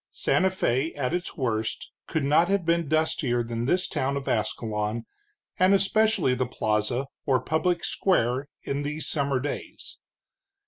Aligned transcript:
Santa 0.09 0.49
Fé, 0.49 0.97
at 0.97 1.13
its 1.13 1.37
worst, 1.37 1.91
could 2.07 2.23
not 2.23 2.47
have 2.47 2.65
been 2.65 2.87
dustier 2.89 3.43
than 3.43 3.65
this 3.65 3.87
town 3.87 4.17
of 4.17 4.27
Ascalon, 4.27 5.05
and 5.59 5.75
especially 5.75 6.33
the 6.33 6.47
plaza, 6.47 7.05
or 7.27 7.39
public 7.39 7.83
square, 7.83 8.47
in 8.63 8.81
these 8.81 9.05
summer 9.05 9.39
days. 9.39 9.99